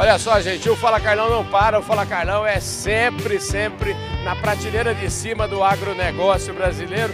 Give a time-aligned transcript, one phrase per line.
[0.00, 4.34] Olha só, gente, o Fala Carlão não para, o Fala Carlão é sempre, sempre na
[4.34, 7.12] prateleira de cima do agronegócio brasileiro.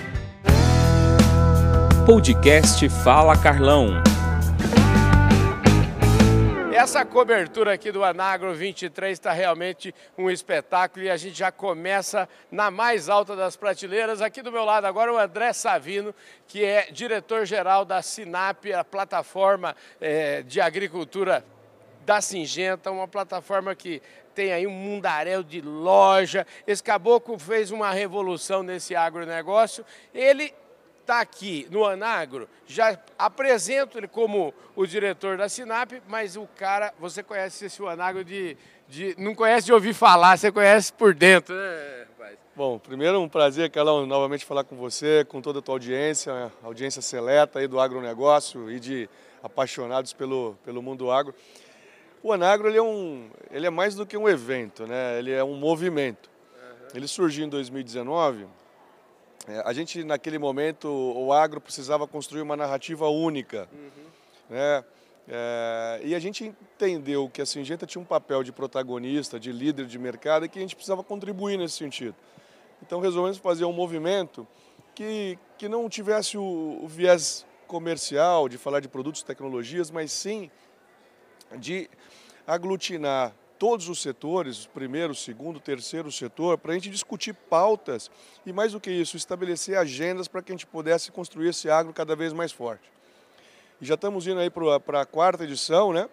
[2.06, 4.00] Podcast Fala Carlão.
[6.72, 12.28] Essa cobertura aqui do Anagro 23 está realmente um espetáculo e a gente já começa
[12.52, 14.22] na mais alta das prateleiras.
[14.22, 16.14] Aqui do meu lado agora o André Savino,
[16.46, 21.44] que é diretor-geral da Sinap, a plataforma é, de agricultura
[22.06, 24.00] da Singenta, uma plataforma que
[24.32, 26.46] tem aí um mundaréu de loja.
[26.66, 29.84] Esse caboclo fez uma revolução nesse agronegócio.
[30.14, 30.54] Ele
[31.00, 36.92] está aqui no Anagro, já apresento ele como o diretor da Sinap, mas o cara,
[36.98, 38.56] você conhece esse Anagro de,
[38.88, 39.14] de.
[39.16, 42.38] não conhece de ouvir falar, você conhece por dentro, né, rapaz?
[42.56, 47.00] Bom, primeiro um prazer, Carlão, novamente falar com você, com toda a tua audiência, audiência
[47.00, 49.08] seleta aí do agronegócio e de
[49.42, 51.34] apaixonados pelo, pelo mundo agro.
[52.26, 55.16] O Anagro ele é, um, ele é mais do que um evento, né?
[55.16, 56.28] ele é um movimento.
[56.92, 58.48] Ele surgiu em 2019.
[59.46, 63.68] É, a gente, naquele momento, o agro precisava construir uma narrativa única.
[63.72, 64.04] Uhum.
[64.50, 64.84] Né?
[65.28, 69.86] É, e a gente entendeu que a Singenta tinha um papel de protagonista, de líder
[69.86, 72.16] de mercado e que a gente precisava contribuir nesse sentido.
[72.82, 74.44] Então resolvemos fazer um movimento
[74.96, 80.10] que, que não tivesse o, o viés comercial, de falar de produtos e tecnologias, mas
[80.10, 80.50] sim
[81.58, 81.88] de
[82.46, 88.10] aglutinar todos os setores, primeiro, segundo, terceiro setor, para a gente discutir pautas
[88.44, 91.92] e, mais do que isso, estabelecer agendas para que a gente pudesse construir esse agro
[91.92, 92.90] cada vez mais forte.
[93.80, 96.08] E já estamos indo aí para a quarta edição, né?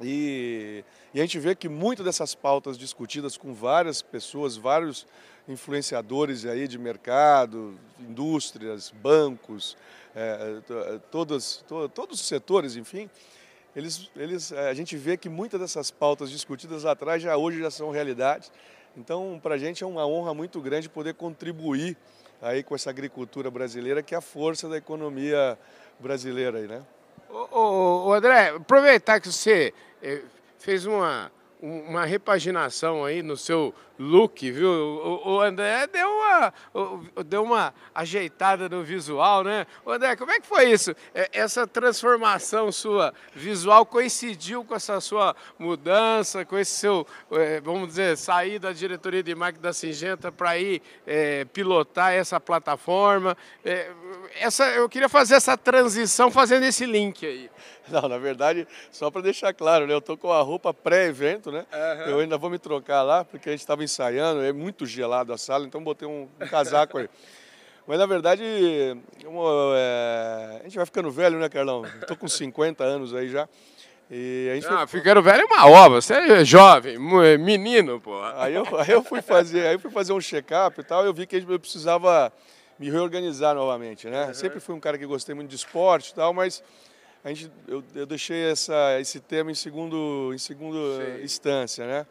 [0.00, 5.06] E, e, a gente vê que muitas dessas pautas discutidas com várias pessoas, vários
[5.46, 9.76] influenciadores aí de mercado, indústrias, bancos,
[10.14, 13.08] é, to, todos os setores, enfim,
[13.74, 17.60] eles, eles, eh, a gente vê que muitas dessas pautas discutidas lá atrás já hoje
[17.60, 18.50] já são realidade.
[18.96, 21.96] Então, para a gente é uma honra muito grande poder contribuir
[22.40, 25.58] aí com essa agricultura brasileira, que é a força da economia
[25.98, 26.82] brasileira aí, né?
[27.30, 29.72] Ô, ô, ô André, aproveitar que você
[30.02, 30.22] eh,
[30.58, 31.32] fez uma,
[31.62, 34.68] uma repaginação aí no seu look, viu?
[35.24, 36.54] O, André deu uma,
[37.24, 39.64] deu uma ajeitada no visual, né?
[39.84, 40.92] O André, como é que foi isso?
[41.14, 47.88] É, essa transformação sua visual coincidiu com essa sua mudança, com esse seu, é, vamos
[47.88, 53.36] dizer, sair da diretoria de marketing da Singenta para ir é, pilotar essa plataforma?
[53.64, 53.88] É,
[54.40, 57.48] essa, eu queria fazer essa transição fazendo esse link aí.
[57.88, 59.94] Não, na verdade, só para deixar claro, né?
[59.94, 61.66] Eu tô com a roupa pré-evento, né?
[61.72, 62.10] Uhum.
[62.10, 65.38] Eu ainda vou me trocar lá, porque a gente estava ensaiando, é muito gelado a
[65.38, 67.08] sala, então botei um, um casaco aí.
[67.86, 68.96] Mas na verdade, é...
[70.60, 71.84] a gente vai ficando velho, né, Carlão?
[72.00, 73.48] Estou com 50 anos aí já.
[74.10, 75.00] E a gente ah, foi...
[75.00, 78.22] ficando velho é uma obra, você é jovem, é menino, pô.
[78.36, 81.26] Aí eu, aí eu fui fazer, aí fui fazer um check-up e tal, eu vi
[81.26, 82.32] que eu precisava
[82.78, 84.26] me reorganizar novamente, né?
[84.26, 84.34] Uhum.
[84.34, 86.62] Sempre fui um cara que gostei muito de esporte e tal, mas
[87.24, 90.78] a gente, eu, eu deixei essa, esse tema em segundo, em segundo
[91.22, 92.06] instância, né?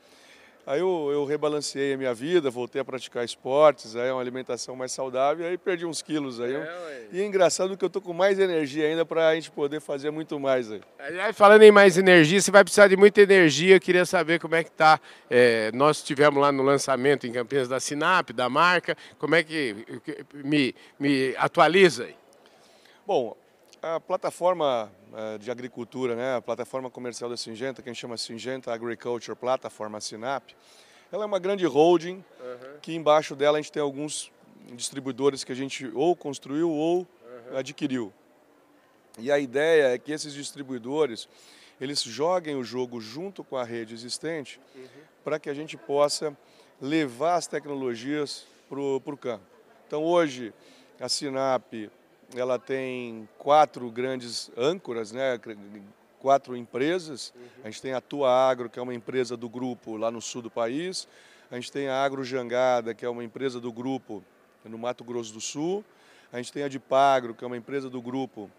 [0.66, 4.91] Aí eu, eu rebalanceei a minha vida, voltei a praticar esportes, aí uma alimentação mais
[4.91, 6.53] saudável, aí perdi uns quilos aí.
[6.53, 9.81] É, e é engraçado que eu tô com mais energia ainda para a gente poder
[9.81, 10.79] fazer muito mais aí.
[11.00, 14.53] Aliás, falando em mais energia, você vai precisar de muita energia, eu queria saber como
[14.53, 15.00] é que tá.
[15.29, 19.75] É, nós estivemos lá no lançamento em Campinas da Sinap, da marca, como é que
[20.31, 22.16] me, me atualiza aí?
[23.05, 23.35] Bom,
[23.81, 28.16] a plataforma eh, de agricultura, né, a plataforma comercial da Singenta, que a gente chama
[28.16, 30.52] Singenta Agriculture Platform, a Sinap,
[31.12, 32.80] ela é uma grande holding, uhum.
[32.81, 34.31] que embaixo dela a gente tem alguns
[34.74, 37.58] distribuidores que a gente ou construiu ou uhum.
[37.58, 38.14] adquiriu.
[39.18, 41.28] E a ideia é que esses distribuidores,
[41.80, 44.86] eles joguem o jogo junto com a rede existente uhum.
[45.24, 46.38] para que a gente possa
[46.80, 49.44] levar as tecnologias para o campo.
[49.88, 50.53] Então hoje
[51.00, 51.90] a Sinap
[52.36, 55.40] ela tem quatro grandes âncoras, né?
[56.19, 57.34] quatro empresas.
[57.36, 57.42] Uhum.
[57.64, 60.42] A gente tem a Tua Agro, que é uma empresa do grupo lá no sul
[60.42, 61.07] do país.
[61.51, 64.24] A gente tem a Agro Jangada, que é uma empresa do grupo
[64.63, 65.83] no Mato Grosso do Sul.
[66.31, 68.50] A gente tem a Dipagro, que é uma empresa do grupo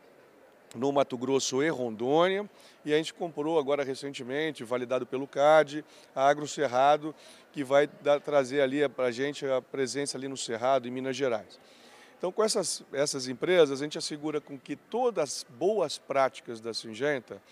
[0.74, 2.48] no Mato Grosso e Rondônia.
[2.84, 5.84] E a gente comprou agora recentemente, validado pelo CAD,
[6.14, 7.14] a Agro Cerrado,
[7.52, 11.16] que vai dar, trazer ali para a gente a presença ali no Cerrado, em Minas
[11.16, 11.58] Gerais.
[12.22, 16.72] Então, com essas, essas empresas, a gente assegura com que todas as boas práticas da
[16.72, 17.42] Singenta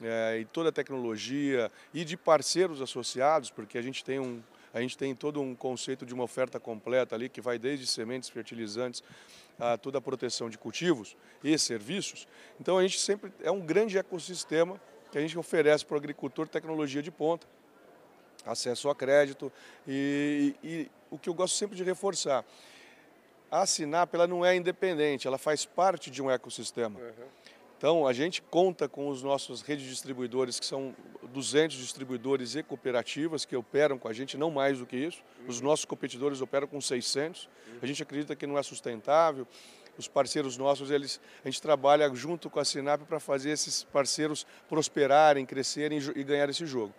[0.00, 4.42] é, e toda a tecnologia e de parceiros associados, porque a gente tem um,
[4.72, 8.30] a gente tem todo um conceito de uma oferta completa ali que vai desde sementes,
[8.30, 9.04] fertilizantes,
[9.60, 12.26] a toda a proteção de cultivos e serviços.
[12.58, 14.80] Então a gente sempre é um grande ecossistema
[15.12, 17.46] que a gente oferece para o agricultor tecnologia de ponta,
[18.46, 19.52] acesso a crédito
[19.86, 22.42] e, e, e o que eu gosto sempre de reforçar,
[23.62, 26.98] a Sinap ela não é independente, ela faz parte de um ecossistema.
[26.98, 27.26] Uhum.
[27.78, 30.94] Então, a gente conta com os nossos redes de distribuidores, que são
[31.32, 35.22] 200 distribuidores e cooperativas que operam com a gente, não mais do que isso.
[35.46, 37.48] Os nossos competidores operam com 600.
[37.82, 39.46] A gente acredita que não é sustentável.
[39.98, 44.46] Os parceiros nossos, eles, a gente trabalha junto com a Sinap para fazer esses parceiros
[44.68, 46.92] prosperarem, crescerem e ganhar esse jogo.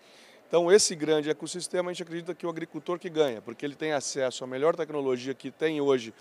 [0.47, 3.94] Então, esse grande ecossistema, a gente acredita que o agricultor que ganha, porque ele tem
[3.94, 6.13] acesso à melhor tecnologia que tem hoje,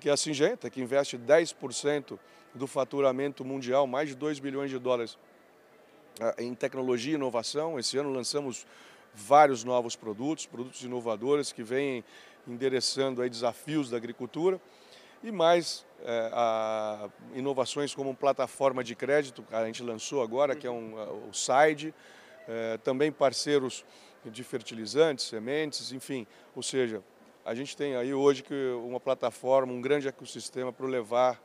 [0.00, 2.18] que é a Singenta, que investe 10%
[2.54, 5.18] do faturamento mundial, mais de 2 bilhões de dólares
[6.20, 7.78] ah, em tecnologia e inovação.
[7.78, 8.66] Esse ano lançamos
[9.12, 12.04] vários novos produtos, produtos inovadores que vêm
[12.46, 14.60] endereçando aí desafios da agricultura
[15.22, 20.66] e mais é, a, inovações como plataforma de crédito que a gente lançou agora, que
[20.66, 20.94] é um,
[21.28, 21.92] o SIDE,
[22.48, 23.84] é, também parceiros
[24.24, 27.02] de fertilizantes, sementes, enfim, ou seja,
[27.44, 28.44] a gente tem aí hoje
[28.84, 31.40] uma plataforma, um grande ecossistema para levar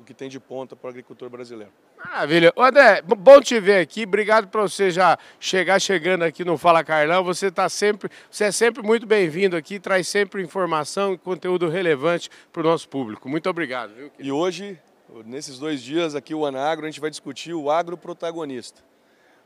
[0.00, 1.72] o que tem de ponta para o agricultor brasileiro.
[1.96, 2.52] Maravilha.
[2.56, 4.02] André, bom te ver aqui.
[4.02, 7.24] Obrigado por você já chegar chegando aqui no Fala Carlão.
[7.24, 12.28] Você tá sempre, você é sempre muito bem-vindo aqui, traz sempre informação e conteúdo relevante
[12.52, 13.28] para o nosso público.
[13.28, 13.94] Muito obrigado.
[13.94, 14.78] Viu, e hoje,
[15.24, 18.82] nesses dois dias aqui o Anagro, a gente vai discutir o agro protagonista.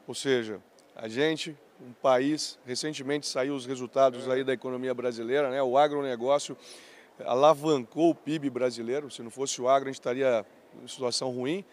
[0.06, 0.60] Ou seja,
[1.00, 5.62] a gente, um país, recentemente saiu os resultados aí da economia brasileira, né?
[5.62, 6.58] O agronegócio
[7.24, 9.08] alavancou o PIB brasileiro.
[9.08, 10.44] Se não fosse o agro, a gente estaria
[10.82, 11.64] em situação ruim.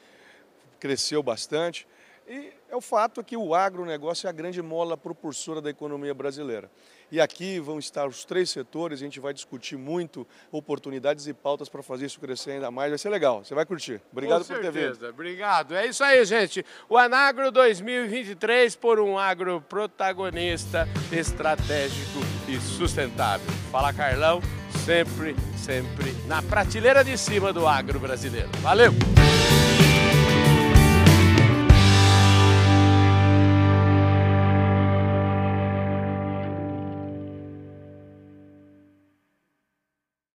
[0.79, 1.87] Cresceu bastante.
[2.27, 6.71] E é o fato que o agronegócio é a grande mola propulsora da economia brasileira.
[7.11, 11.69] E aqui vão estar os três setores, a gente vai discutir muito oportunidades e pautas
[11.69, 12.89] para fazer isso crescer ainda mais.
[12.89, 14.01] Vai ser legal, você vai curtir.
[14.11, 15.07] Obrigado Com por ter vindo.
[15.07, 15.75] Obrigado.
[15.75, 16.65] É isso aí, gente.
[16.89, 23.53] O Anagro 2023 por um agro protagonista, estratégico e sustentável.
[23.71, 24.41] Fala, Carlão
[24.85, 28.49] sempre, sempre na prateleira de cima do agro brasileiro.
[28.61, 28.93] Valeu!